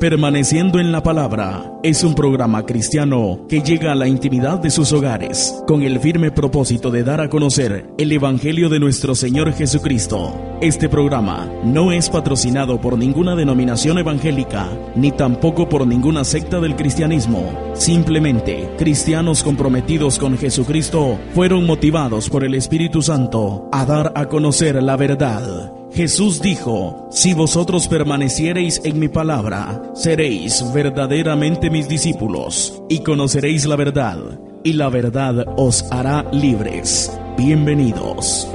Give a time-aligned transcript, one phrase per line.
[0.00, 4.94] Permaneciendo en la Palabra es un programa cristiano que llega a la intimidad de sus
[4.94, 10.34] hogares con el firme propósito de dar a conocer el Evangelio de nuestro Señor Jesucristo.
[10.62, 16.76] Este programa no es patrocinado por ninguna denominación evangélica ni tampoco por ninguna secta del
[16.76, 17.52] cristianismo.
[17.74, 24.82] Simplemente, cristianos comprometidos con Jesucristo fueron motivados por el Espíritu Santo a dar a conocer
[24.82, 33.02] la verdad Jesús dijo, Si vosotros permaneciereis en mi palabra, seréis verdaderamente mis discípulos, y
[33.02, 37.10] conoceréis la verdad, y la verdad os hará libres.
[37.36, 38.48] Bienvenidos.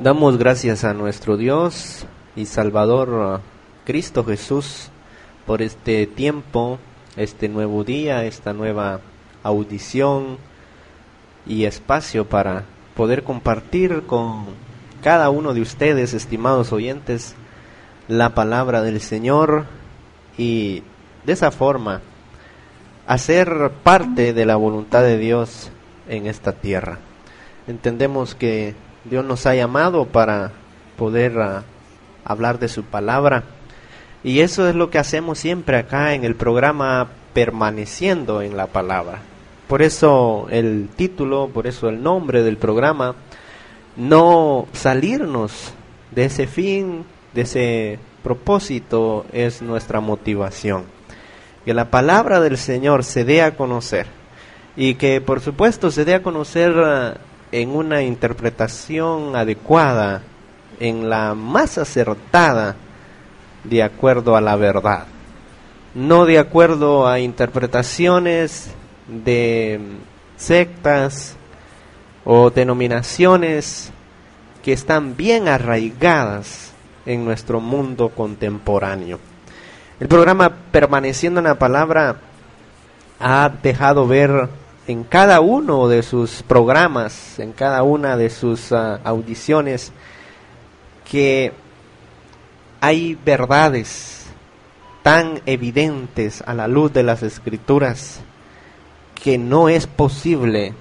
[0.00, 3.40] Damos gracias a nuestro Dios y Salvador
[3.84, 4.90] Cristo Jesús
[5.46, 6.78] por este tiempo
[7.16, 9.00] este nuevo día, esta nueva
[9.42, 10.38] audición
[11.46, 12.64] y espacio para
[12.96, 14.46] poder compartir con
[15.02, 17.34] cada uno de ustedes, estimados oyentes,
[18.08, 19.66] la palabra del Señor
[20.38, 20.82] y
[21.24, 22.00] de esa forma
[23.06, 25.70] hacer parte de la voluntad de Dios
[26.08, 26.98] en esta tierra.
[27.66, 30.52] Entendemos que Dios nos ha llamado para
[30.96, 31.64] poder ah,
[32.24, 33.44] hablar de su palabra
[34.24, 39.20] y eso es lo que hacemos siempre acá en el programa permaneciendo en la palabra.
[39.66, 43.14] Por eso el título, por eso el nombre del programa,
[43.96, 45.72] no salirnos
[46.10, 50.84] de ese fin, de ese propósito es nuestra motivación.
[51.64, 54.06] Que la palabra del Señor se dé a conocer
[54.76, 57.14] y que por supuesto se dé a conocer eh,
[57.52, 60.22] en una interpretación adecuada,
[60.80, 62.76] en la más acertada
[63.64, 65.06] de acuerdo a la verdad,
[65.94, 68.70] no de acuerdo a interpretaciones
[69.06, 69.80] de
[70.36, 71.36] sectas
[72.24, 73.92] o denominaciones
[74.62, 76.72] que están bien arraigadas
[77.04, 79.18] en nuestro mundo contemporáneo.
[79.98, 82.16] El programa Permaneciendo en la Palabra
[83.20, 84.48] ha dejado ver
[84.86, 89.92] en cada uno de sus programas, en cada una de sus ah, audiciones,
[91.08, 91.52] que
[92.82, 94.26] hay verdades
[95.04, 98.18] tan evidentes a la luz de las escrituras
[99.14, 100.74] que no es posible,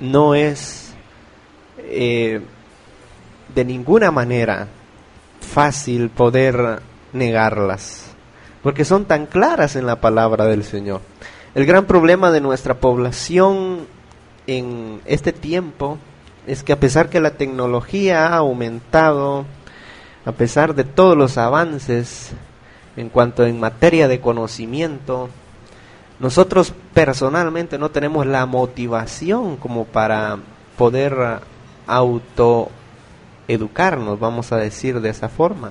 [0.00, 0.94] no es
[1.80, 2.40] eh,
[3.54, 4.68] de ninguna manera
[5.42, 6.80] fácil poder
[7.12, 8.06] negarlas,
[8.62, 11.02] porque son tan claras en la palabra del Señor.
[11.54, 13.86] El gran problema de nuestra población
[14.46, 15.98] en este tiempo
[16.46, 19.44] es que a pesar que la tecnología ha aumentado,
[20.26, 22.32] a pesar de todos los avances
[22.96, 25.28] en cuanto en materia de conocimiento,
[26.18, 30.38] nosotros personalmente no tenemos la motivación como para
[30.76, 31.38] poder
[31.86, 35.70] autoeducarnos, vamos a decir de esa forma.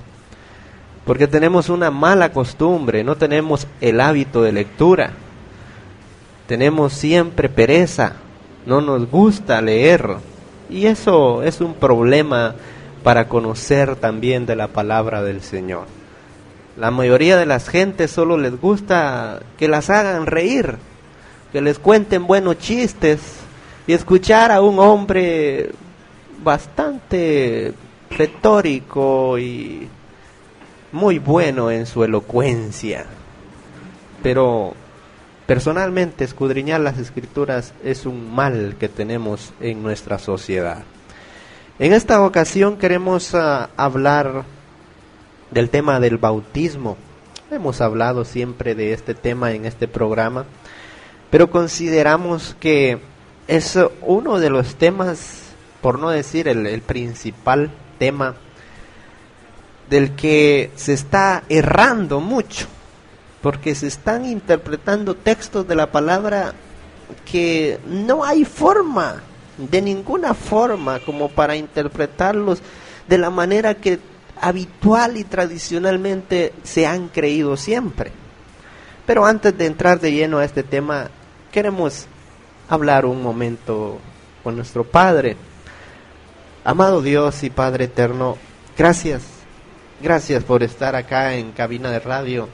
[1.04, 5.12] Porque tenemos una mala costumbre, no tenemos el hábito de lectura.
[6.48, 8.14] Tenemos siempre pereza,
[8.66, 10.16] no nos gusta leer.
[10.70, 12.56] Y eso es un problema
[13.06, 15.86] para conocer también de la palabra del Señor.
[16.76, 20.78] La mayoría de las gentes solo les gusta que las hagan reír,
[21.52, 23.20] que les cuenten buenos chistes
[23.86, 25.70] y escuchar a un hombre
[26.44, 27.76] bastante
[28.10, 29.88] retórico y
[30.92, 33.06] muy bueno en su elocuencia.
[34.24, 34.74] Pero
[35.46, 40.86] personalmente escudriñar las escrituras es un mal que tenemos en nuestra sociedad.
[41.78, 44.46] En esta ocasión queremos ah, hablar
[45.52, 46.96] del tema del bautismo.
[47.52, 50.46] Hemos hablado siempre de este tema en este programa,
[51.30, 53.00] pero consideramos que
[53.50, 55.42] es uno de los temas,
[55.82, 58.36] por no decir el, el principal tema,
[59.90, 62.68] del que se está errando mucho,
[63.42, 66.54] porque se están interpretando textos de la palabra
[67.26, 69.24] que no hay forma
[69.58, 72.62] de ninguna forma como para interpretarlos
[73.08, 74.00] de la manera que
[74.40, 78.12] habitual y tradicionalmente se han creído siempre.
[79.06, 81.10] Pero antes de entrar de lleno a este tema,
[81.52, 82.08] queremos
[82.68, 84.00] hablar un momento
[84.44, 85.38] con nuestro Padre.
[86.64, 88.38] Amado Dios y Padre Eterno,
[88.78, 89.24] gracias,
[90.02, 92.50] gracias por estar acá en cabina de radio.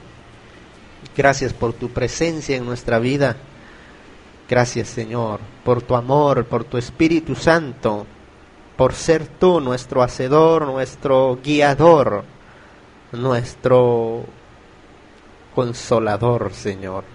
[1.15, 3.37] Gracias por tu presencia en nuestra vida.
[4.51, 8.05] Gracias Señor por tu amor, por tu Espíritu Santo,
[8.75, 12.25] por ser tú nuestro hacedor, nuestro guiador,
[13.13, 14.25] nuestro
[15.55, 17.05] consolador, Señor.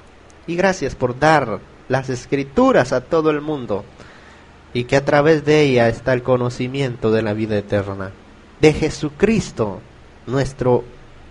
[0.46, 1.60] Y gracias por dar
[1.90, 3.84] las escrituras a todo el mundo
[4.72, 8.12] y que a través de ella está el conocimiento de la vida eterna,
[8.62, 9.82] de Jesucristo,
[10.26, 10.84] nuestro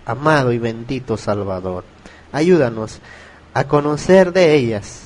[0.04, 1.82] amado y bendito Salvador.
[2.30, 3.00] Ayúdanos
[3.54, 5.05] a conocer de ellas,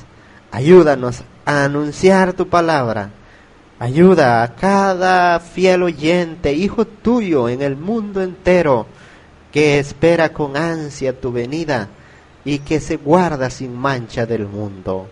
[0.50, 3.10] ayúdanos a anunciar tu palabra,
[3.78, 8.86] ayuda a cada fiel oyente, hijo tuyo en el mundo entero,
[9.52, 11.88] que espera con ansia tu venida
[12.44, 15.08] y que se guarda sin mancha del mundo.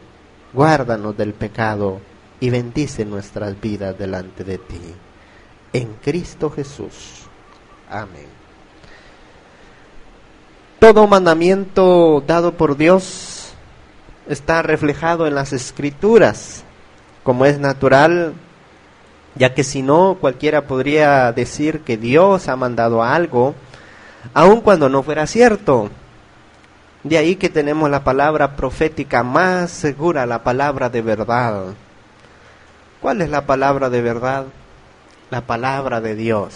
[0.52, 2.00] Guárdanos del pecado
[2.40, 4.80] y bendice nuestras vidas delante de ti.
[5.72, 7.26] En Cristo Jesús.
[7.90, 8.26] Amén.
[10.78, 13.04] Todo mandamiento dado por Dios
[14.28, 16.62] está reflejado en las escrituras,
[17.24, 18.34] como es natural,
[19.34, 23.54] ya que si no cualquiera podría decir que Dios ha mandado algo,
[24.34, 25.90] aun cuando no fuera cierto.
[27.04, 31.74] De ahí que tenemos la palabra profética más segura, la palabra de verdad.
[33.00, 34.46] ¿Cuál es la palabra de verdad?
[35.30, 36.54] La palabra de Dios.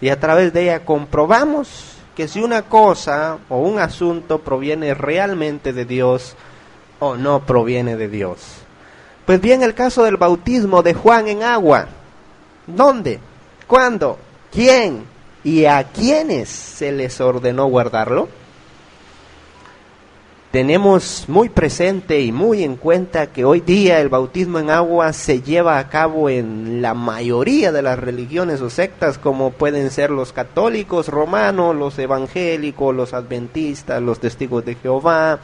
[0.00, 5.72] Y a través de ella comprobamos que si una cosa o un asunto proviene realmente
[5.72, 6.36] de Dios
[7.04, 8.38] o no proviene de Dios.
[9.26, 11.88] Pues bien, el caso del bautismo de Juan en agua.
[12.68, 13.18] ¿Dónde?
[13.66, 14.18] ¿Cuándo?
[14.52, 15.04] ¿Quién?
[15.42, 18.28] ¿Y a quiénes se les ordenó guardarlo?
[20.52, 25.40] tenemos muy presente y muy en cuenta que hoy día el bautismo en agua se
[25.40, 30.34] lleva a cabo en la mayoría de las religiones o sectas como pueden ser los
[30.34, 35.40] católicos romanos, los evangélicos, los adventistas, los testigos de Jehová,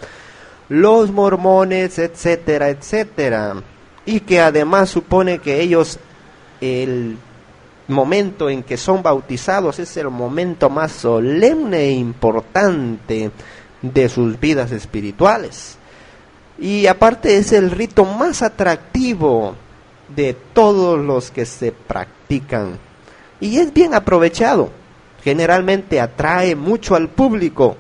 [0.69, 3.63] los mormones, etcétera, etcétera.
[4.05, 5.99] Y que además supone que ellos
[6.61, 7.17] el
[7.89, 13.31] momento en que son bautizados es el momento más solemne e importante
[13.81, 15.77] de sus vidas espirituales.
[16.59, 19.55] Y aparte es el rito más atractivo
[20.15, 22.79] de todos los que se practican.
[23.41, 24.71] Y es bien aprovechado.
[25.23, 27.77] Generalmente atrae mucho al público.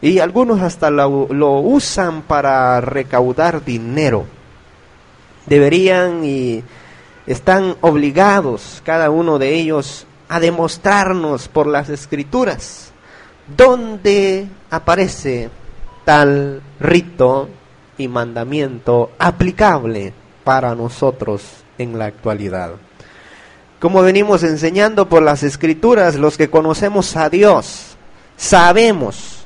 [0.00, 4.26] Y algunos hasta lo, usan para recaudar dinero.
[5.46, 6.62] Deberían y
[7.26, 12.92] están obligados cada uno de ellos a demostrarnos por las escrituras
[13.56, 15.50] dónde aparece
[16.04, 17.48] tal rito
[17.96, 20.12] y mandamiento aplicable
[20.44, 21.42] para nosotros
[21.78, 22.72] en la actualidad.
[23.80, 27.96] Como venimos enseñando por las escrituras, los que conocemos a Dios,
[28.36, 29.37] sabemos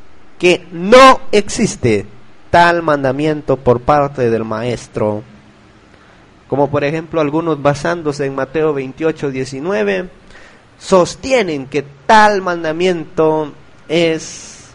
[0.42, 2.04] que no existe
[2.50, 5.22] tal mandamiento por parte del Maestro.
[6.48, 10.08] Como por ejemplo algunos basándose en Mateo 28, 19,
[10.80, 13.52] sostienen que tal mandamiento
[13.86, 14.70] es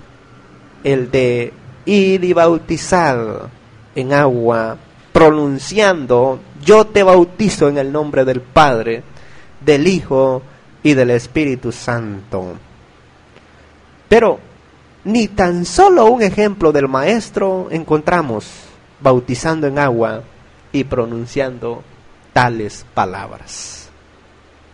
[0.86, 1.52] el de
[1.86, 3.50] ir y bautizar
[3.94, 4.78] en agua,
[5.12, 9.04] pronunciando, yo te bautizo en el nombre del Padre,
[9.60, 10.44] del Hijo
[10.82, 12.54] y del Espíritu Santo.
[14.08, 14.47] Pero
[15.04, 18.48] ni tan solo un ejemplo del Maestro encontramos
[19.00, 20.24] bautizando en agua
[20.72, 21.84] y pronunciando
[22.34, 23.90] tales palabras.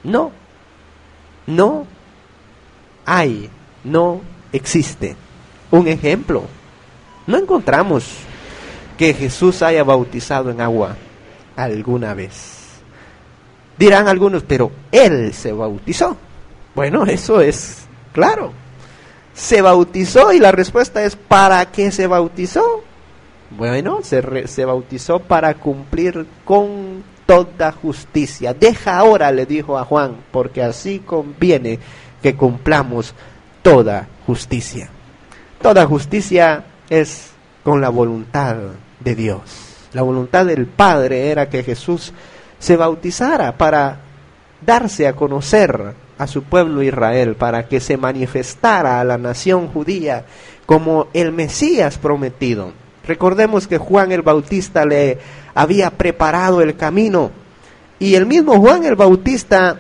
[0.04, 0.32] No,
[1.48, 1.86] no
[3.06, 3.50] hay,
[3.84, 4.22] no
[4.52, 5.16] existe
[5.72, 6.44] un ejemplo.
[7.26, 8.06] No encontramos
[8.98, 10.96] que Jesús haya bautizado en agua
[11.56, 12.60] alguna vez.
[13.78, 16.16] Dirán algunos, pero Él se bautizó.
[16.76, 18.54] Bueno, eso es claro.
[19.34, 22.84] Se bautizó y la respuesta es, ¿para qué se bautizó?
[23.50, 28.54] Bueno, se, se bautizó para cumplir con toda justicia.
[28.54, 31.80] Deja ahora, le dijo a Juan, porque así conviene
[32.22, 33.14] que cumplamos
[33.62, 34.90] toda justicia.
[35.62, 37.32] Toda justicia es
[37.64, 38.58] con la voluntad
[39.00, 39.42] de Dios.
[39.94, 42.14] La voluntad del Padre era que Jesús
[42.60, 44.00] se bautizara para
[44.66, 50.26] darse a conocer a su pueblo Israel, para que se manifestara a la nación judía
[50.66, 52.72] como el Mesías prometido.
[53.06, 55.20] Recordemos que Juan el Bautista le
[55.54, 57.32] había preparado el camino
[58.00, 59.78] y el mismo Juan el Bautista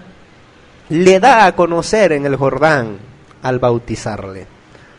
[0.90, 2.98] le da a conocer en el Jordán
[3.42, 4.48] al bautizarle.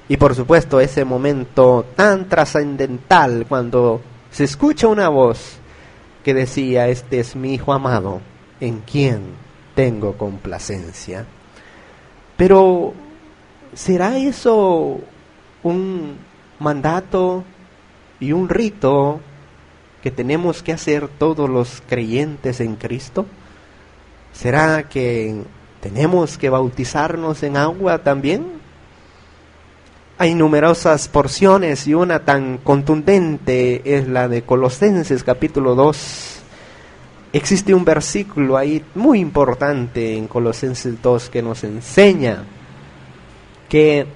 [0.08, 5.58] Y por supuesto ese momento tan trascendental cuando se escucha una voz
[6.22, 8.20] que decía, este es mi hijo amado,
[8.60, 9.43] en quien
[9.74, 11.26] tengo complacencia.
[12.36, 12.94] Pero,
[13.74, 15.00] ¿será eso
[15.62, 16.16] un
[16.58, 17.44] mandato
[18.20, 19.20] y un rito
[20.02, 23.26] que tenemos que hacer todos los creyentes en Cristo?
[24.32, 25.44] ¿Será que
[25.84, 28.46] ¿Tenemos que bautizarnos en agua también?
[30.16, 36.33] Hay numerosas porciones y una tan contundente es la de Colosenses capítulo 2,
[37.34, 42.44] existe un versículo ahí muy importante en Colosenses 2 que nos enseña
[43.68, 44.06] que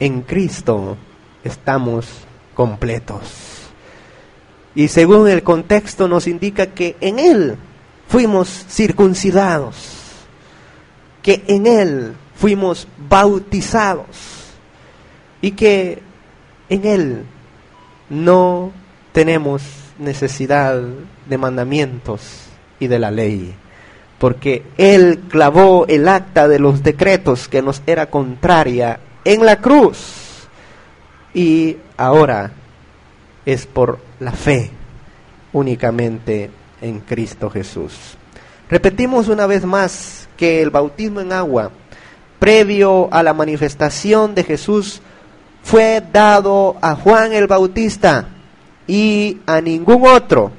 [0.00, 0.96] en Cristo
[1.44, 2.06] estamos
[2.54, 3.68] completos.
[4.74, 7.56] Y según el contexto nos indica que en Él
[8.08, 9.76] fuimos circuncidados,
[11.22, 14.06] que en Él fuimos bautizados
[15.42, 16.02] y que
[16.70, 17.24] en Él
[18.08, 18.72] no
[19.12, 19.62] tenemos
[19.98, 20.80] necesidad
[21.28, 22.46] de mandamientos
[22.78, 23.54] y de la ley,
[24.18, 30.48] porque Él clavó el acta de los decretos que nos era contraria en la cruz
[31.34, 32.52] y ahora
[33.44, 34.70] es por la fe
[35.52, 36.50] únicamente
[36.80, 38.16] en Cristo Jesús.
[38.68, 41.70] Repetimos una vez más que el bautismo en agua,
[42.38, 45.00] previo a la manifestación de Jesús,
[45.62, 48.28] fue dado a Juan el Bautista
[48.88, 50.50] y a ningún otro,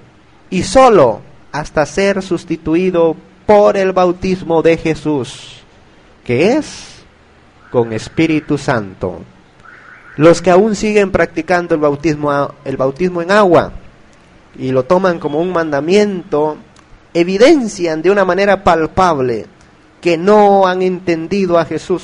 [0.49, 1.19] y solo
[1.51, 5.61] hasta ser sustituido por el bautismo de Jesús,
[6.23, 7.03] que es
[7.71, 9.21] con Espíritu Santo.
[10.15, 13.71] Los que aún siguen practicando el bautismo, el bautismo en agua
[14.57, 16.57] y lo toman como un mandamiento,
[17.13, 19.47] evidencian de una manera palpable
[20.01, 22.03] que no han entendido a Jesús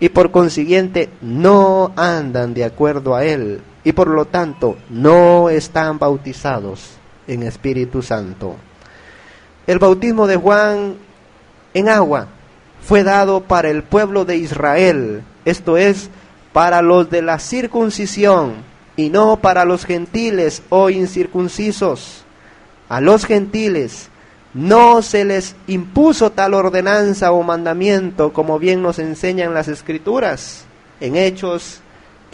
[0.00, 5.98] y por consiguiente no andan de acuerdo a Él y por lo tanto no están
[5.98, 8.56] bautizados en Espíritu Santo.
[9.66, 10.96] El bautismo de Juan
[11.74, 12.28] en agua
[12.82, 16.10] fue dado para el pueblo de Israel, esto es,
[16.52, 18.54] para los de la circuncisión
[18.96, 22.24] y no para los gentiles o incircuncisos.
[22.88, 24.08] A los gentiles
[24.52, 30.64] no se les impuso tal ordenanza o mandamiento como bien nos enseñan las escrituras
[31.00, 31.80] en Hechos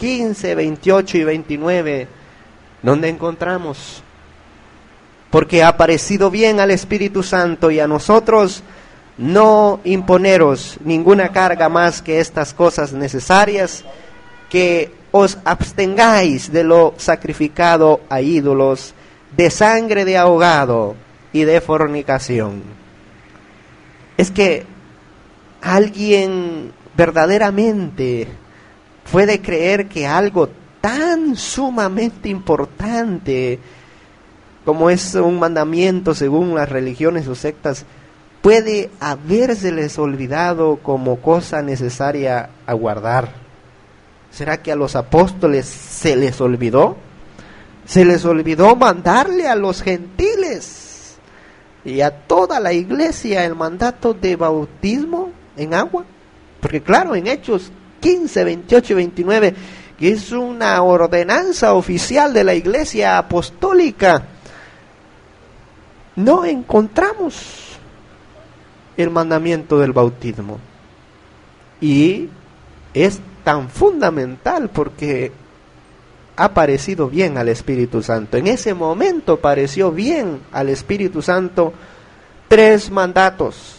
[0.01, 2.07] 15, 28 y 29,
[2.81, 4.01] donde encontramos,
[5.29, 8.63] porque ha parecido bien al Espíritu Santo y a nosotros
[9.19, 13.85] no imponeros ninguna carga más que estas cosas necesarias,
[14.49, 18.95] que os abstengáis de lo sacrificado a ídolos,
[19.37, 20.95] de sangre de ahogado
[21.31, 22.63] y de fornicación.
[24.17, 24.65] Es que
[25.61, 28.40] alguien verdaderamente
[29.11, 30.49] puede creer que algo
[30.79, 33.59] tan sumamente importante
[34.65, 37.85] como es un mandamiento según las religiones o sectas,
[38.41, 43.29] puede habérseles olvidado como cosa necesaria a guardar.
[44.31, 46.95] ¿Será que a los apóstoles se les olvidó?
[47.85, 51.17] Se les olvidó mandarle a los gentiles
[51.83, 56.05] y a toda la iglesia el mandato de bautismo en agua.
[56.61, 59.55] Porque claro, en Hechos 15, 28 y 29,
[59.97, 64.23] que es una ordenanza oficial de la iglesia apostólica,
[66.17, 67.77] no encontramos
[68.97, 70.59] el mandamiento del bautismo.
[71.79, 72.29] Y
[72.93, 75.31] es tan fundamental porque
[76.35, 78.37] ha parecido bien al Espíritu Santo.
[78.37, 81.73] En ese momento pareció bien al Espíritu Santo
[82.47, 83.77] tres mandatos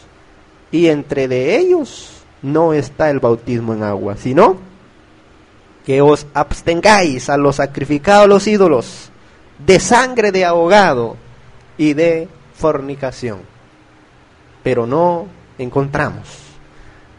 [0.71, 2.12] y entre de ellos
[2.43, 4.57] no está el bautismo en agua, sino
[5.87, 9.11] que os abstengáis a los sacrificados a los ídolos
[9.65, 11.17] de sangre de ahogado
[11.77, 13.41] y de fornicación.
[14.63, 15.27] Pero no
[15.59, 16.29] encontramos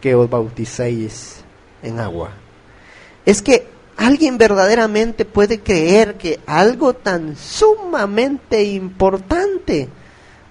[0.02, 1.44] que os bauticéis
[1.82, 2.32] en agua.
[3.26, 9.90] Es que alguien verdaderamente puede creer que algo tan sumamente importante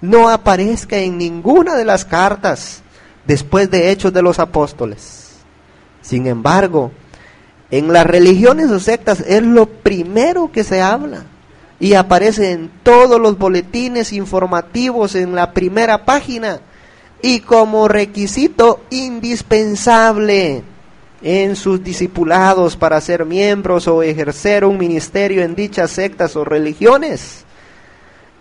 [0.00, 2.81] no aparezca en ninguna de las cartas
[3.26, 5.30] después de Hechos de los Apóstoles.
[6.00, 6.90] Sin embargo,
[7.70, 11.24] en las religiones o sectas es lo primero que se habla
[11.80, 16.60] y aparece en todos los boletines informativos en la primera página
[17.22, 20.62] y como requisito indispensable
[21.22, 27.44] en sus discipulados para ser miembros o ejercer un ministerio en dichas sectas o religiones.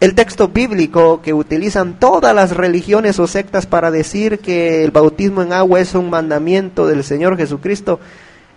[0.01, 5.43] El texto bíblico que utilizan todas las religiones o sectas para decir que el bautismo
[5.43, 7.99] en agua es un mandamiento del Señor Jesucristo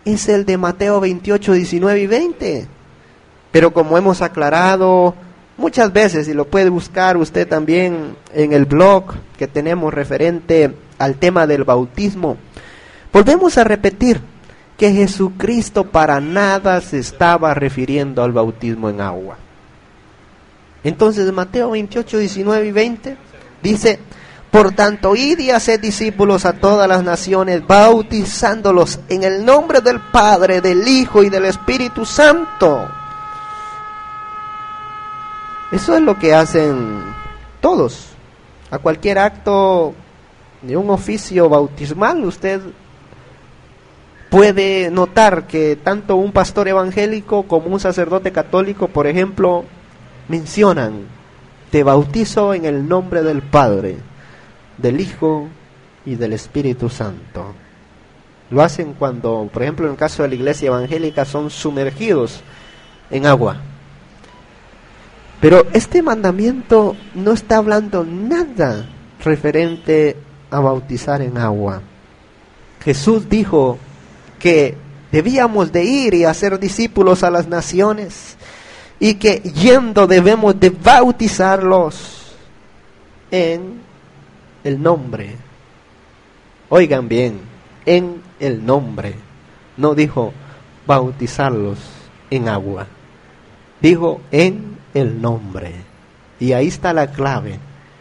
[0.06, 2.66] es el de Mateo 28, 19 y 20.
[3.52, 5.14] Pero como hemos aclarado
[5.58, 11.16] muchas veces, y lo puede buscar usted también en el blog que tenemos referente al
[11.16, 12.38] tema del bautismo,
[13.12, 14.18] volvemos a repetir
[14.78, 19.43] que Jesucristo para nada se estaba refiriendo al bautismo en agua.
[20.84, 23.16] Entonces Mateo 28, 19 y 20
[23.62, 23.98] dice,
[24.50, 30.00] por tanto, id y haced discípulos a todas las naciones, bautizándolos en el nombre del
[30.00, 32.86] Padre, del Hijo y del Espíritu Santo.
[35.72, 37.02] Eso es lo que hacen
[37.60, 38.10] todos
[38.70, 39.94] a cualquier acto
[40.62, 42.60] de un oficio bautismal, usted
[44.30, 49.64] puede notar que tanto un pastor evangélico como un sacerdote católico, por ejemplo,
[50.28, 51.06] mencionan,
[51.70, 53.96] te bautizo en el nombre del Padre,
[54.78, 55.48] del Hijo
[56.06, 57.54] y del Espíritu Santo.
[58.50, 62.42] Lo hacen cuando, por ejemplo, en el caso de la iglesia evangélica, son sumergidos
[63.10, 63.60] en agua.
[65.40, 68.86] Pero este mandamiento no está hablando nada
[69.22, 70.16] referente
[70.50, 71.82] a bautizar en agua.
[72.84, 73.78] Jesús dijo
[74.38, 74.76] que
[75.10, 78.36] debíamos de ir y hacer discípulos a las naciones
[79.04, 82.32] y que yendo debemos de bautizarlos
[83.30, 83.82] en
[84.64, 85.36] el nombre.
[86.70, 87.38] Oigan bien,
[87.84, 89.14] en el nombre.
[89.76, 90.32] No dijo
[90.86, 91.78] bautizarlos
[92.30, 92.86] en agua.
[93.82, 95.72] Dijo en el nombre.
[96.40, 97.58] Y ahí está la clave.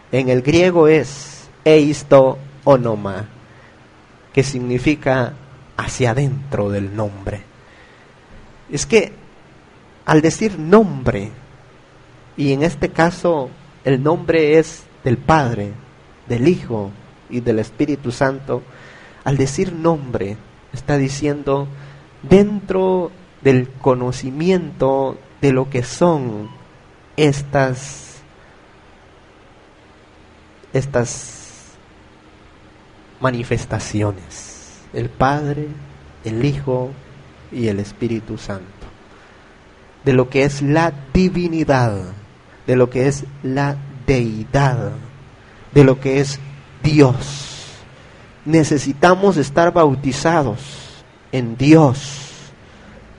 [0.09, 3.27] En el griego es eisto onoma,
[4.31, 5.33] que significa
[5.75, 7.41] hacia adentro del nombre.
[8.71, 9.22] Es que
[10.05, 11.31] al decir nombre,
[12.35, 13.49] y en este caso
[13.83, 15.73] el nombre es del Padre,
[16.27, 16.91] del Hijo
[17.29, 18.63] y del Espíritu Santo,
[19.23, 20.37] al decir nombre
[20.73, 21.67] está diciendo
[22.21, 26.49] dentro del conocimiento de lo que son
[27.17, 28.13] estas
[30.73, 31.43] estas
[33.19, 34.81] manifestaciones.
[34.91, 35.67] El Padre,
[36.25, 36.91] el Hijo
[37.51, 38.82] y el Espíritu Santo.
[40.05, 41.97] De lo que es la divinidad,
[42.67, 44.91] de lo que es la deidad,
[45.73, 46.39] de lo que es
[46.83, 47.67] Dios.
[48.45, 50.59] Necesitamos estar bautizados
[51.31, 52.19] en Dios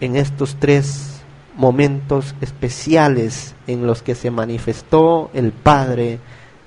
[0.01, 1.23] en estos tres
[1.57, 6.19] momentos especiales en los que se manifestó el Padre,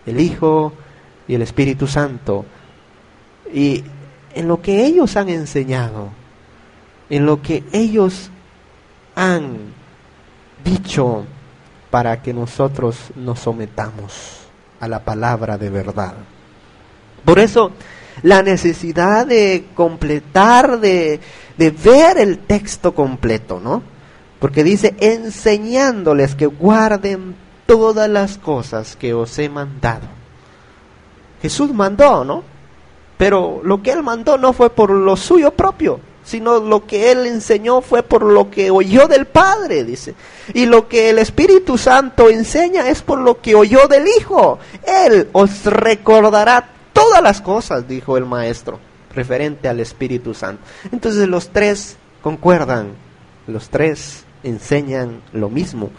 [0.05, 0.73] el Hijo
[1.27, 2.45] y el Espíritu Santo.
[3.53, 3.83] Y
[4.33, 6.09] en lo que ellos han enseñado,
[7.09, 8.29] en lo que ellos
[9.15, 9.76] han
[10.67, 11.25] dicho
[11.89, 14.39] para que nosotros nos sometamos
[14.79, 16.13] a la palabra de verdad.
[17.23, 17.71] Por eso,
[18.21, 21.21] la necesidad de completar, de,
[21.57, 23.81] de ver el texto completo, ¿no?
[24.39, 30.07] Porque dice, enseñándoles que guarden todas las cosas que os he mandado.
[31.41, 32.43] Jesús mandó, ¿no?
[33.17, 37.25] Pero lo que él mandó no fue por lo suyo propio, sino lo que él
[37.25, 40.13] enseñó fue por lo que oyó del Padre, dice.
[40.53, 44.59] Y lo que el Espíritu Santo enseña es por lo que oyó del Hijo.
[44.85, 48.79] Él os recordará todas las cosas, dijo el Maestro,
[49.15, 50.61] referente al Espíritu Santo.
[50.91, 52.89] Entonces los tres concuerdan,
[53.47, 55.89] los tres enseñan lo mismo.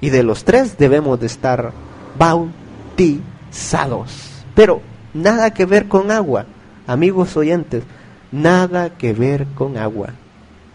[0.00, 1.72] Y de los tres debemos de estar
[2.18, 4.12] bautizados.
[4.54, 6.46] Pero Nada que ver con agua,
[6.86, 7.82] amigos oyentes,
[8.32, 10.10] nada que ver con agua,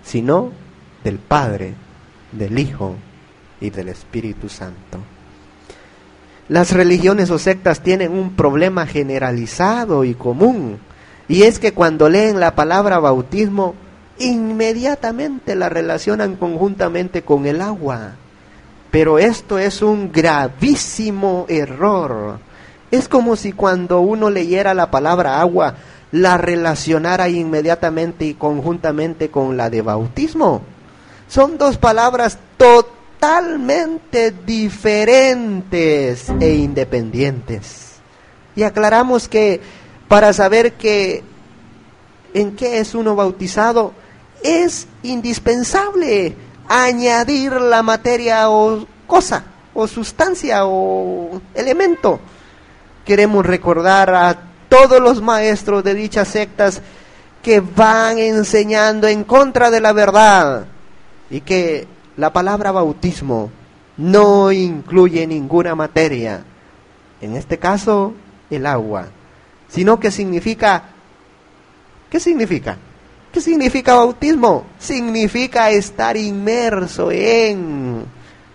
[0.03, 0.51] sino
[1.03, 1.73] del Padre,
[2.31, 2.95] del Hijo
[3.61, 4.99] y del Espíritu Santo.
[6.47, 10.77] Las religiones o sectas tienen un problema generalizado y común,
[11.27, 13.73] y es que cuando leen la palabra bautismo,
[14.19, 18.13] inmediatamente la relacionan conjuntamente con el agua.
[18.91, 22.39] Pero esto es un gravísimo error
[22.91, 25.75] es como si cuando uno leyera la palabra agua,
[26.15, 30.61] la relacionara inmediatamente y conjuntamente con la de bautismo.
[31.27, 37.95] Son dos palabras totalmente diferentes e independientes.
[38.55, 39.59] Y aclaramos que
[40.07, 41.21] para saber que
[42.33, 43.91] en qué es uno bautizado,
[44.41, 46.33] es indispensable
[46.69, 52.21] añadir la materia o cosa, o sustancia o elemento
[53.05, 54.37] queremos recordar a
[54.69, 56.81] todos los maestros de dichas sectas
[57.41, 60.65] que van enseñando en contra de la verdad
[61.29, 63.51] y que la palabra bautismo
[63.97, 66.43] no incluye ninguna materia,
[67.21, 68.13] en este caso
[68.49, 69.07] el agua,
[69.69, 70.83] sino que significa,
[72.09, 72.77] ¿qué significa?
[73.31, 74.65] ¿Qué significa bautismo?
[74.79, 78.05] Significa estar inmerso en,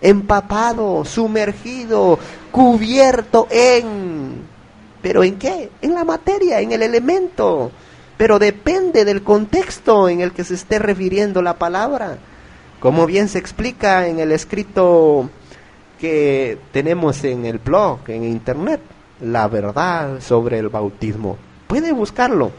[0.00, 2.18] empapado, sumergido,
[2.50, 4.48] cubierto en.
[5.02, 5.70] ¿Pero en qué?
[5.82, 7.70] En la materia, en el elemento.
[8.16, 12.18] Pero depende del contexto en el que se esté refiriendo la palabra.
[12.80, 15.30] Como bien se explica en el escrito
[16.00, 18.80] que tenemos en el blog, en internet,
[19.20, 21.36] la verdad sobre el bautismo.
[21.66, 22.50] Puede buscarlo.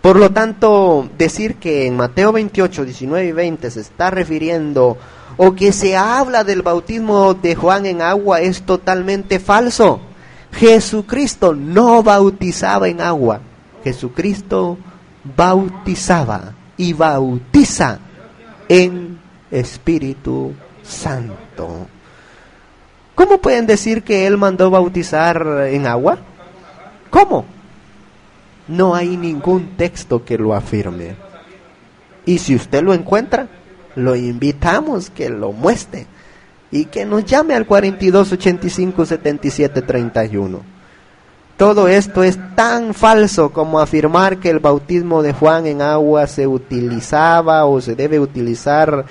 [0.00, 4.96] Por lo tanto, decir que en Mateo 28, 19 y 20 se está refiriendo
[5.36, 10.00] o que se habla del bautismo de Juan en agua es totalmente falso.
[10.52, 13.40] Jesucristo no bautizaba en agua.
[13.84, 14.78] Jesucristo
[15.36, 17.98] bautizaba y bautiza
[18.68, 19.18] en
[19.50, 21.86] Espíritu Santo.
[23.14, 26.18] ¿Cómo pueden decir que Él mandó bautizar en agua?
[27.10, 27.44] ¿Cómo?
[28.68, 31.16] No hay ningún texto que lo afirme.
[32.24, 33.48] Y si usted lo encuentra,
[33.96, 36.06] lo invitamos que lo muestre
[36.70, 40.60] y que nos llame al 42 85 77 31.
[41.56, 46.46] Todo esto es tan falso como afirmar que el bautismo de Juan en agua se
[46.46, 49.04] utilizaba o se debe utilizar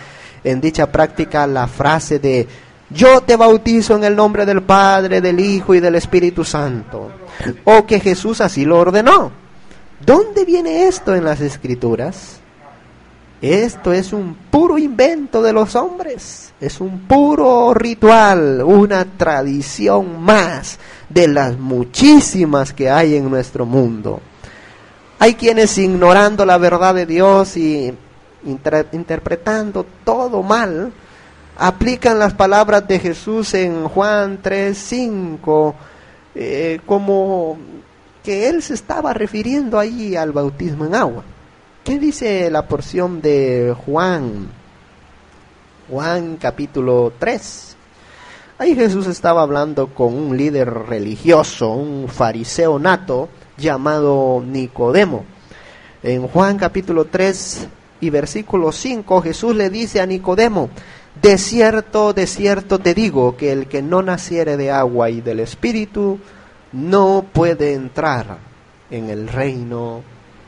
[0.44, 2.48] en dicha práctica la frase de
[2.90, 7.12] yo te bautizo en el nombre del Padre, del Hijo y del Espíritu Santo.
[7.66, 9.32] O que Jesús así lo ordenó.
[10.04, 12.39] ¿Dónde viene esto en las escrituras?
[13.42, 20.78] Esto es un puro invento de los hombres, es un puro ritual, una tradición más
[21.08, 24.20] de las muchísimas que hay en nuestro mundo.
[25.20, 27.94] Hay quienes ignorando la verdad de Dios y
[28.44, 30.92] interpretando todo mal,
[31.58, 35.76] aplican las palabras de Jesús en Juan 3, 5,
[36.36, 37.58] eh, como
[38.22, 41.24] que él se estaba refiriendo ahí al bautismo en agua.
[41.90, 44.48] ¿Qué dice la porción de Juan?
[45.90, 47.76] Juan capítulo 3.
[48.60, 55.26] Ahí Jesús estaba hablando con un líder religioso, un fariseo nato llamado Nicodemo.
[56.04, 57.68] En Juan capítulo 3
[58.02, 60.70] y versículo 5 Jesús le dice a Nicodemo,
[61.20, 65.40] de cierto, de cierto te digo que el que no naciere de agua y del
[65.40, 66.20] Espíritu
[66.72, 68.38] no puede entrar
[68.92, 70.04] en el reino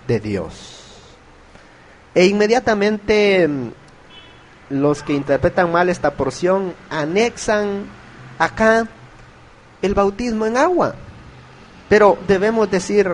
[0.07, 0.80] de Dios.
[2.13, 3.69] E inmediatamente mm,
[4.69, 7.85] los que interpretan mal esta porción anexan
[8.37, 8.87] acá
[9.81, 10.95] el bautismo en agua.
[11.89, 13.11] Pero debemos decir,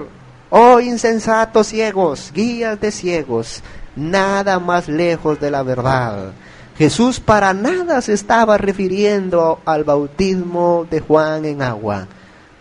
[0.50, 3.64] oh insensatos ciegos, guías de ciegos,
[3.96, 6.32] nada más lejos de la verdad.
[6.78, 12.08] Jesús para nada se estaba refiriendo al bautismo de Juan en agua.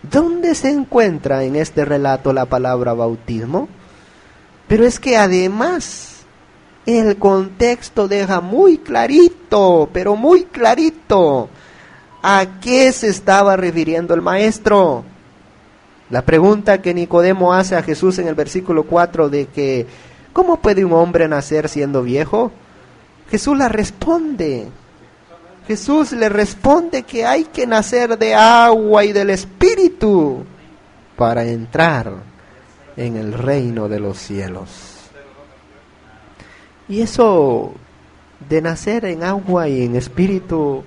[0.01, 3.67] ¿Dónde se encuentra en este relato la palabra bautismo?
[4.67, 6.16] Pero es que además
[6.87, 11.49] el contexto deja muy clarito, pero muy clarito,
[12.23, 15.03] a qué se estaba refiriendo el maestro.
[16.09, 19.85] La pregunta que Nicodemo hace a Jesús en el versículo 4 de que,
[20.31, 22.53] ¿cómo puede un hombre nacer siendo viejo?
[23.29, 24.69] Jesús la responde.
[25.67, 30.45] Jesús le responde que hay que nacer de agua y del Espíritu
[31.17, 32.13] para entrar
[32.95, 34.96] en el reino de los cielos.
[36.89, 37.73] Y eso
[38.49, 40.83] de nacer en agua y en espíritu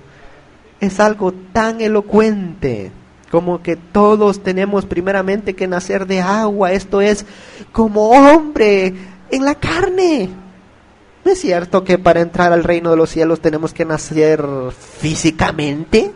[0.79, 2.91] es algo tan elocuente
[3.31, 7.25] como que todos tenemos primeramente que nacer de agua, esto es
[7.71, 8.93] como hombre
[9.31, 10.29] en la carne.
[11.23, 14.43] ¿No es cierto que para entrar al reino de los cielos tenemos que nacer
[14.99, 16.11] físicamente?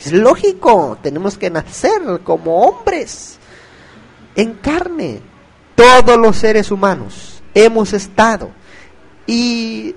[0.00, 3.38] Es lógico, tenemos que nacer como hombres
[4.34, 5.20] en carne.
[5.76, 8.50] Todos los seres humanos hemos estado
[9.26, 9.94] y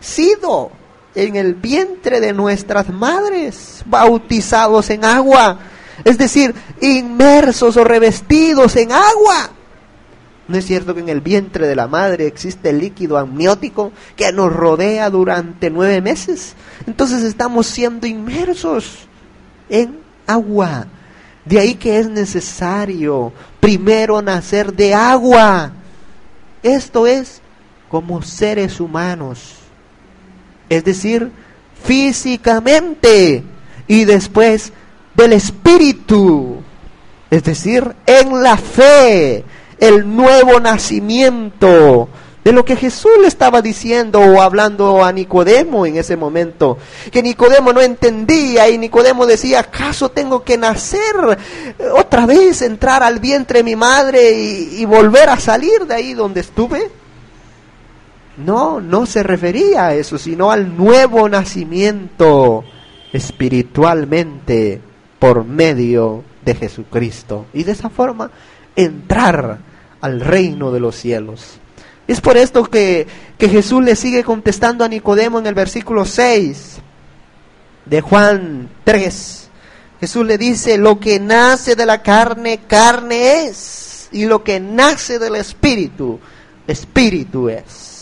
[0.00, 0.70] sido
[1.14, 5.58] en el vientre de nuestras madres, bautizados en agua,
[6.04, 9.50] es decir, inmersos o revestidos en agua.
[10.48, 14.30] ¿No es cierto que en el vientre de la madre existe el líquido amniótico que
[14.32, 16.54] nos rodea durante nueve meses?
[16.86, 19.08] Entonces estamos siendo inmersos
[19.68, 20.86] en agua.
[21.44, 25.72] De ahí que es necesario primero nacer de agua.
[26.62, 27.40] Esto es
[27.96, 29.54] como seres humanos,
[30.68, 31.32] es decir,
[31.82, 33.42] físicamente
[33.88, 34.70] y después
[35.14, 36.56] del espíritu,
[37.30, 39.44] es decir, en la fe,
[39.78, 42.10] el nuevo nacimiento,
[42.44, 46.76] de lo que Jesús le estaba diciendo o hablando a Nicodemo en ese momento,
[47.10, 51.38] que Nicodemo no entendía y Nicodemo decía, ¿acaso tengo que nacer
[51.94, 56.12] otra vez, entrar al vientre de mi madre y, y volver a salir de ahí
[56.12, 56.90] donde estuve?
[58.36, 62.64] No, no se refería a eso, sino al nuevo nacimiento
[63.12, 64.80] espiritualmente
[65.18, 67.46] por medio de Jesucristo.
[67.54, 68.30] Y de esa forma
[68.74, 69.58] entrar
[70.00, 71.58] al reino de los cielos.
[72.06, 73.06] Es por esto que,
[73.38, 76.78] que Jesús le sigue contestando a Nicodemo en el versículo 6
[77.86, 79.48] de Juan 3.
[80.00, 84.08] Jesús le dice, lo que nace de la carne, carne es.
[84.12, 86.20] Y lo que nace del espíritu,
[86.66, 87.95] espíritu es.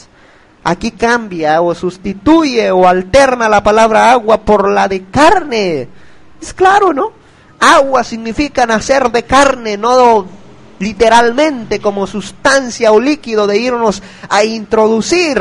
[0.64, 5.88] Aquí cambia o sustituye o alterna la palabra agua por la de carne.
[6.40, 7.24] Es claro, ¿no?
[7.64, 10.26] agua significa nacer de carne, no
[10.78, 15.40] literalmente como sustancia o líquido de irnos a introducir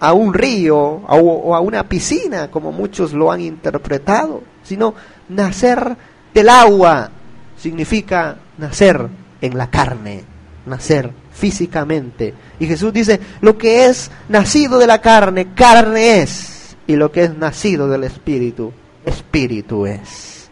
[0.00, 4.94] a un río o a una piscina, como muchos lo han interpretado, sino
[5.28, 5.96] nacer
[6.32, 7.10] del agua
[7.56, 9.08] significa nacer
[9.40, 10.24] en la carne,
[10.66, 12.32] nacer físicamente.
[12.58, 17.24] Y Jesús dice, lo que es nacido de la carne, carne es, y lo que
[17.24, 18.72] es nacido del espíritu,
[19.04, 20.48] espíritu es.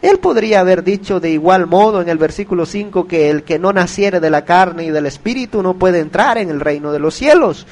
[0.00, 3.72] Él podría haber dicho de igual modo en el versículo 5 que el que no
[3.72, 7.14] naciere de la carne y del espíritu no puede entrar en el reino de los
[7.14, 7.66] cielos.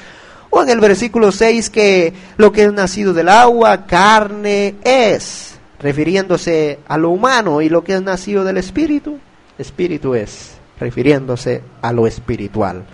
[0.51, 6.79] O en el versículo 6 que lo que es nacido del agua, carne es, refiriéndose
[6.87, 9.17] a lo humano, y lo que es nacido del espíritu,
[9.57, 12.85] espíritu es, refiriéndose a lo espiritual.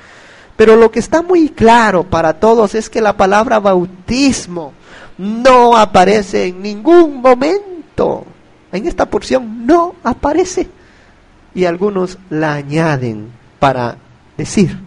[0.56, 4.74] Pero lo que está muy claro para todos es que la palabra bautismo
[5.18, 8.26] no aparece en ningún momento.
[8.72, 10.70] En esta porción no aparece.
[11.54, 13.98] Y algunos la añaden para
[14.38, 14.78] decir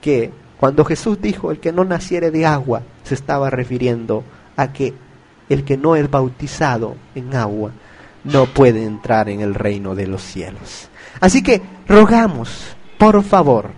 [0.00, 4.24] que cuando Jesús dijo el que no naciere de agua, se estaba refiriendo
[4.56, 4.94] a que
[5.48, 7.72] el que no es bautizado en agua
[8.24, 10.89] no puede entrar en el reino de los cielos.
[11.20, 13.70] Así que rogamos, por favor,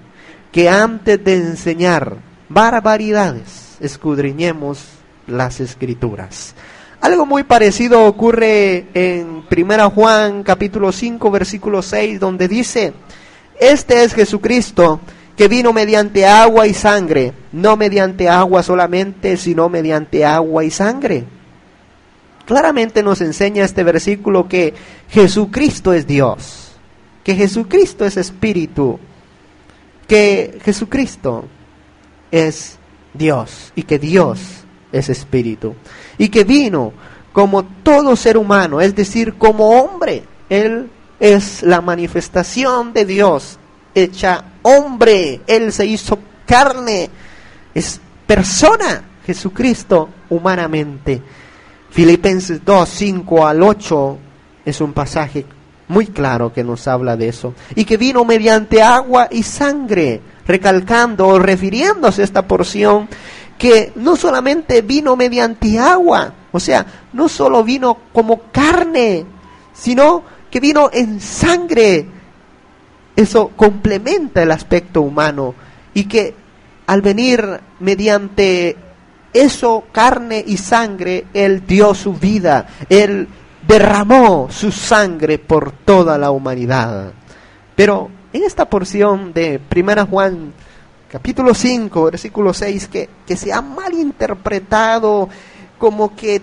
[0.52, 2.16] que antes de enseñar
[2.48, 4.84] barbaridades, escudriñemos
[5.26, 6.54] las escrituras.
[7.00, 12.92] Algo muy parecido ocurre en 1 Juan capítulo 5 versículo 6 donde dice,
[13.58, 15.00] este es Jesucristo
[15.36, 21.24] que vino mediante agua y sangre, no mediante agua solamente, sino mediante agua y sangre.
[22.44, 24.74] Claramente nos enseña este versículo que
[25.08, 26.61] Jesucristo es Dios,
[27.24, 28.98] que Jesucristo es Espíritu,
[30.08, 31.46] que Jesucristo
[32.30, 32.78] es
[33.14, 34.40] Dios y que Dios
[34.90, 35.74] es Espíritu
[36.18, 36.92] y que vino
[37.32, 40.24] como todo ser humano, es decir, como hombre.
[40.48, 43.58] Él es la manifestación de Dios
[43.94, 47.10] hecha hombre, Él se hizo carne,
[47.74, 51.22] es persona, Jesucristo humanamente.
[51.90, 54.18] Filipenses 2, 5 al 8
[54.64, 55.44] es un pasaje
[55.92, 57.54] muy claro que nos habla de eso.
[57.76, 63.08] Y que vino mediante agua y sangre, recalcando o refiriéndose a esta porción,
[63.58, 69.26] que no solamente vino mediante agua, o sea, no solo vino como carne,
[69.74, 72.06] sino que vino en sangre,
[73.14, 75.54] eso complementa el aspecto humano.
[75.94, 76.34] Y que
[76.86, 78.76] al venir mediante
[79.32, 83.28] eso, carne y sangre, Él dio su vida, Él
[83.66, 87.12] derramó su sangre por toda la humanidad.
[87.74, 90.52] Pero en esta porción de 1 Juan
[91.10, 95.28] capítulo 5, versículo 6, que, que se ha malinterpretado
[95.78, 96.40] como que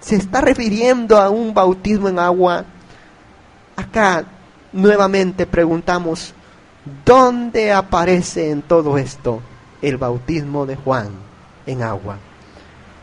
[0.00, 2.64] se está refiriendo a un bautismo en agua,
[3.76, 4.24] acá
[4.72, 6.34] nuevamente preguntamos,
[7.04, 9.40] ¿dónde aparece en todo esto
[9.82, 11.10] el bautismo de Juan
[11.66, 12.18] en agua?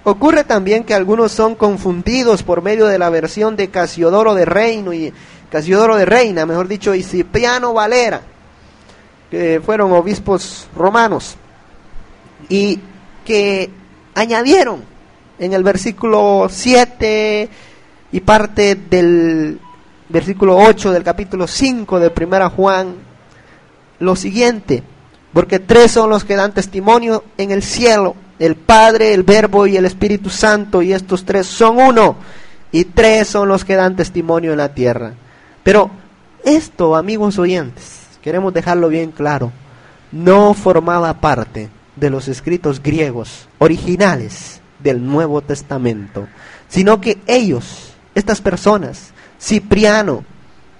[0.08, 4.94] Ocurre también que algunos son confundidos por medio de la versión de Casiodoro de Reino
[4.94, 5.12] y
[5.50, 8.22] Casiodoro de Reina, mejor dicho, y Cipriano Valera,
[9.32, 11.38] que fueron obispos romanos
[12.50, 12.80] y
[13.26, 13.72] que
[14.14, 14.84] añadieron
[15.40, 17.50] en el versículo 7
[18.12, 19.60] y parte del
[20.10, 22.94] versículo 8 del capítulo 5 de Primera Juan,
[23.98, 24.84] lo siguiente,
[25.34, 29.78] porque tres son los que dan testimonio en el cielo, el Padre, el Verbo y
[29.78, 32.18] el Espíritu Santo, y estos tres son uno,
[32.72, 35.14] y tres son los que dan testimonio en la tierra.
[35.64, 35.90] Pero
[36.44, 39.52] esto, amigos oyentes, queremos dejarlo bien claro,
[40.12, 46.28] no formaba parte de los escritos griegos originales del Nuevo Testamento,
[46.68, 50.24] sino que ellos, estas personas, Cipriano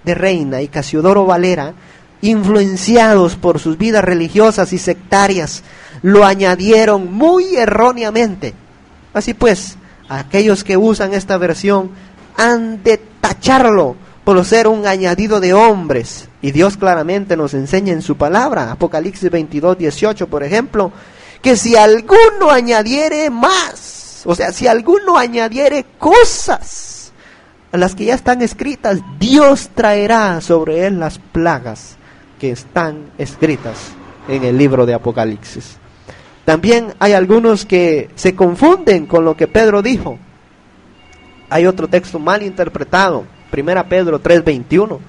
[0.04, 1.74] de Reina y Casiodoro Valera,
[2.20, 5.62] influenciados por sus vidas religiosas y sectarias,
[6.02, 8.54] lo añadieron muy erróneamente.
[9.12, 9.76] Así pues,
[10.08, 11.90] aquellos que usan esta versión
[12.36, 16.28] han de tacharlo por ser un añadido de hombres.
[16.42, 20.92] Y Dios claramente nos enseña en su palabra, Apocalipsis 22, 18, por ejemplo,
[21.42, 27.12] que si alguno añadiere más, o sea, si alguno añadiere cosas,
[27.72, 31.95] las que ya están escritas, Dios traerá sobre él las plagas
[32.38, 33.92] que están escritas
[34.28, 35.76] en el libro de Apocalipsis.
[36.44, 40.18] También hay algunos que se confunden con lo que Pedro dijo.
[41.50, 45.00] Hay otro texto mal interpretado, 1 Pedro 3:21,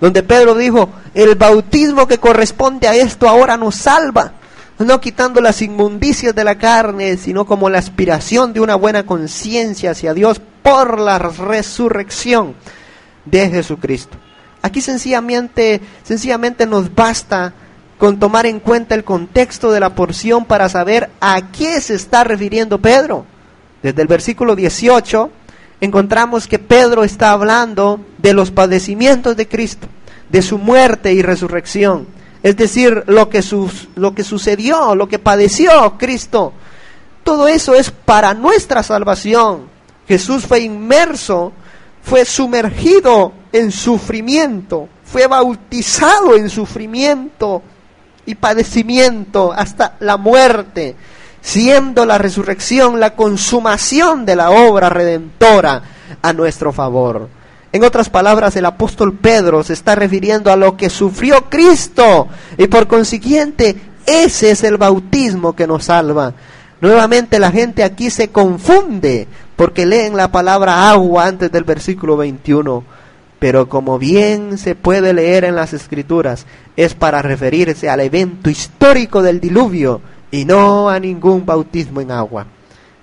[0.00, 4.32] donde Pedro dijo, el bautismo que corresponde a esto ahora nos salva,
[4.78, 9.92] no quitando las inmundicias de la carne, sino como la aspiración de una buena conciencia
[9.92, 12.54] hacia Dios por la resurrección.
[13.24, 14.18] de Jesucristo.
[14.64, 17.52] Aquí sencillamente, sencillamente nos basta
[17.98, 22.24] con tomar en cuenta el contexto de la porción para saber a qué se está
[22.24, 23.26] refiriendo Pedro.
[23.82, 25.30] Desde el versículo 18
[25.82, 29.86] encontramos que Pedro está hablando de los padecimientos de Cristo,
[30.30, 32.06] de su muerte y resurrección.
[32.42, 33.44] Es decir, lo que,
[33.96, 36.54] lo que sucedió, lo que padeció Cristo.
[37.22, 39.68] Todo eso es para nuestra salvación.
[40.08, 41.52] Jesús fue inmerso,
[42.02, 47.62] fue sumergido en sufrimiento, fue bautizado en sufrimiento
[48.26, 50.96] y padecimiento hasta la muerte
[51.40, 55.82] siendo la resurrección la consumación de la obra redentora
[56.20, 57.28] a nuestro favor.
[57.70, 62.66] En otras palabras, el apóstol Pedro se está refiriendo a lo que sufrió Cristo y
[62.66, 66.32] por consiguiente ese es el bautismo que nos salva.
[66.80, 72.93] Nuevamente la gente aquí se confunde porque leen la palabra agua antes del versículo 21.
[73.44, 76.46] Pero como bien se puede leer en las escrituras,
[76.78, 82.46] es para referirse al evento histórico del diluvio y no a ningún bautismo en agua.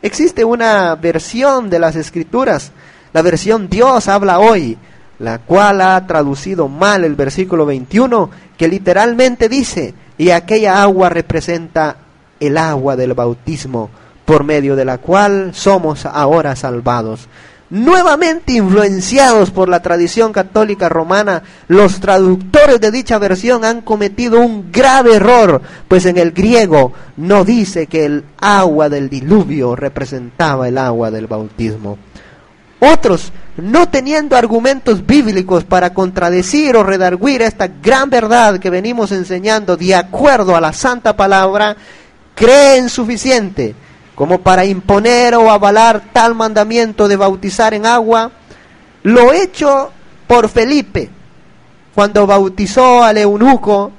[0.01, 2.71] Existe una versión de las escrituras,
[3.13, 4.79] la versión Dios habla hoy,
[5.19, 11.97] la cual ha traducido mal el versículo 21, que literalmente dice, y aquella agua representa
[12.39, 13.91] el agua del bautismo,
[14.25, 17.27] por medio de la cual somos ahora salvados.
[17.71, 24.73] Nuevamente influenciados por la tradición católica romana, los traductores de dicha versión han cometido un
[24.73, 30.77] grave error, pues en el griego no dice que el agua del diluvio representaba el
[30.77, 31.97] agua del bautismo.
[32.81, 39.77] Otros, no teniendo argumentos bíblicos para contradecir o redarguir esta gran verdad que venimos enseñando
[39.77, 41.77] de acuerdo a la santa palabra,
[42.35, 43.75] creen suficiente
[44.21, 48.31] como para imponer o avalar tal mandamiento de bautizar en agua,
[49.01, 49.91] lo hecho
[50.27, 51.09] por Felipe
[51.95, 53.91] cuando bautizó al eunuco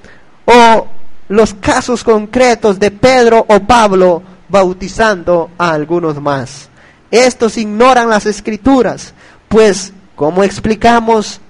[0.45, 0.87] o
[1.27, 6.69] los casos concretos de Pedro o Pablo bautizando a algunos más.
[7.11, 9.15] Estos ignoran las escrituras,
[9.49, 11.41] pues como explicamos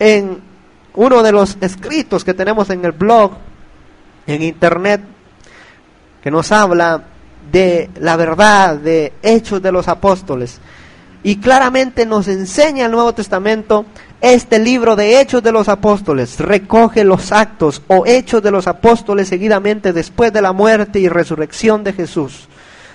[0.00, 0.42] en
[0.94, 3.30] uno de los escritos que tenemos en el blog,
[4.26, 5.02] en internet,
[6.20, 7.04] que nos habla
[7.50, 10.60] de la verdad, de hechos de los apóstoles.
[11.22, 13.84] Y claramente nos enseña el Nuevo Testamento
[14.20, 16.38] este libro de Hechos de los Apóstoles.
[16.38, 21.84] Recoge los actos o hechos de los apóstoles seguidamente después de la muerte y resurrección
[21.84, 22.48] de Jesús,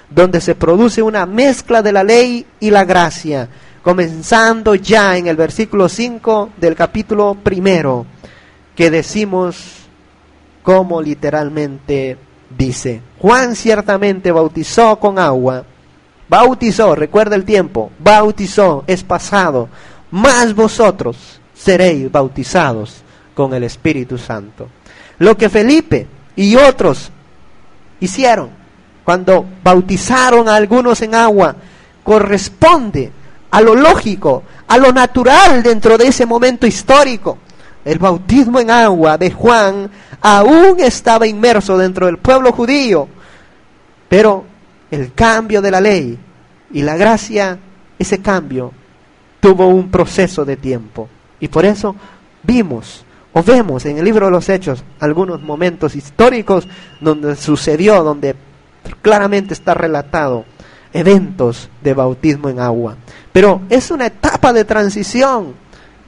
[0.10, 3.50] donde se produce una mezcla de la ley y la gracia,
[3.82, 8.06] comenzando ya en el versículo 5 del capítulo primero,
[8.76, 9.84] que decimos
[10.64, 12.18] como literalmente
[12.58, 15.64] dice, Juan ciertamente bautizó con agua,
[16.30, 19.70] bautizó, recuerda el tiempo, bautizó, es pasado,
[20.12, 24.68] más vosotros seréis bautizados con el Espíritu Santo.
[25.20, 27.10] Lo que Felipe y otros
[28.00, 28.50] hicieron
[29.04, 31.56] cuando bautizaron a algunos en agua
[32.04, 33.12] corresponde
[33.52, 37.38] a lo lógico, a lo natural dentro de ese momento histórico.
[37.86, 39.90] El bautismo en agua de Juan
[40.22, 43.08] aún estaba inmerso dentro del pueblo judío,
[44.08, 44.46] pero
[44.90, 46.18] el cambio de la ley
[46.72, 47.58] y la gracia,
[48.00, 48.72] ese cambio
[49.40, 51.10] tuvo un proceso de tiempo.
[51.40, 51.96] Y por eso
[52.44, 56.68] vimos o vemos en el libro de los Hechos algunos momentos históricos
[57.02, 58.36] donde sucedió, donde
[59.02, 60.46] claramente está relatado
[60.94, 62.96] eventos de bautismo en agua.
[63.34, 65.56] Pero es una etapa de transición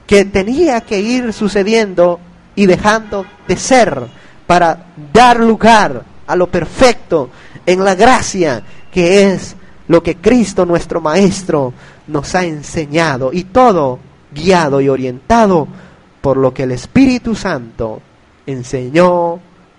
[0.06, 2.20] que tenía que ir sucediendo
[2.54, 4.06] y dejando de ser
[4.46, 7.30] para dar lugar a lo perfecto
[7.64, 9.56] en la gracia que es
[9.88, 11.72] lo que Cristo nuestro Maestro
[12.06, 13.98] nos ha enseñado y todo
[14.32, 15.68] guiado y orientado
[16.20, 18.00] por lo que el Espíritu Santo
[18.46, 19.38] enseñó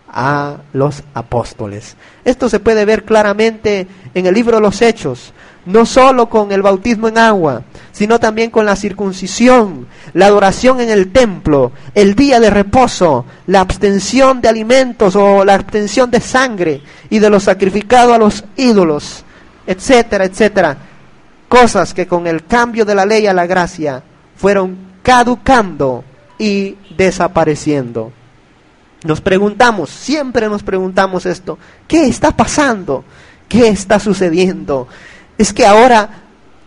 [0.09, 1.97] a los apóstoles.
[2.23, 5.33] Esto se puede ver claramente en el libro de los Hechos,
[5.67, 10.89] no solo con el bautismo en agua, sino también con la circuncisión, la adoración en
[10.89, 16.81] el templo, el día de reposo, la abstención de alimentos o la abstención de sangre
[17.09, 19.25] y de lo sacrificado a los ídolos,
[19.65, 20.77] etcétera, etcétera.
[21.49, 24.01] Cosas que con el cambio de la ley a la gracia
[24.37, 26.05] fueron caducando
[26.39, 28.13] y desapareciendo.
[29.03, 31.59] Nos preguntamos, siempre nos preguntamos esto,
[31.89, 33.03] ¿qué está pasando?
[33.49, 34.87] ¿Qué está sucediendo?
[35.37, 36.09] Es que ahora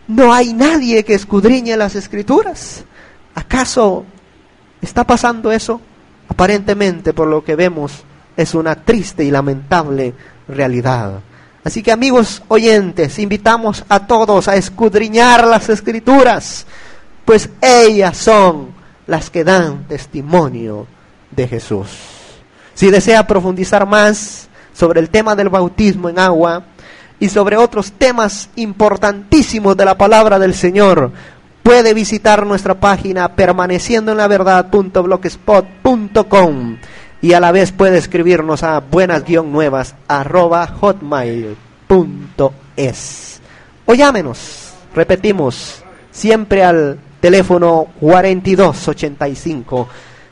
[0.07, 2.83] no hay nadie que escudriñe las escrituras.
[3.35, 4.05] ¿Acaso
[4.81, 5.81] está pasando eso?
[6.27, 8.03] Aparentemente, por lo que vemos,
[8.37, 10.13] es una triste y lamentable
[10.47, 11.19] realidad.
[11.63, 16.65] Así que amigos oyentes, invitamos a todos a escudriñar las escrituras
[17.25, 18.73] pues ellas son
[19.07, 20.87] las que dan testimonio
[21.31, 21.87] de Jesús.
[22.73, 26.65] Si desea profundizar más sobre el tema del bautismo en agua
[27.21, 31.11] y sobre otros temas importantísimos de la palabra del Señor,
[31.61, 36.77] puede visitar nuestra página permaneciendo en la verdad.blogspot.com
[37.21, 39.93] y a la vez puede escribirnos a buenas-nuevas
[40.79, 41.57] hotmail.es
[43.85, 49.87] o llámenos, repetimos, siempre al teléfono 4285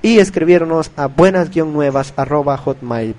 [0.02, 3.16] y escribirnos a buenas-nuevas arroba hotmail.es.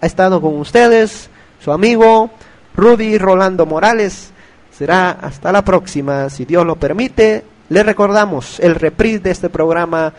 [0.00, 1.28] Ha estado con ustedes
[1.62, 2.30] su amigo
[2.76, 4.30] Rudy Rolando Morales.
[4.76, 7.44] Será hasta la próxima, si Dios lo permite.
[7.68, 10.12] Le recordamos el reprise de este programa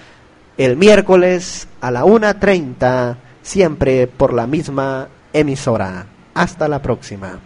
[0.57, 3.15] el miércoles a la 1.30,
[3.45, 6.07] siempre por la misma emisora.
[6.33, 7.39] Hasta la próxima.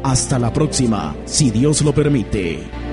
[0.05, 2.90] Hasta la próxima, si Dios lo permite.